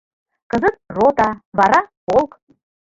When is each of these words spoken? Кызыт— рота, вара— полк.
Кызыт— 0.51 0.75
рота, 0.95 1.29
вара— 1.57 1.81
полк. 2.05 2.31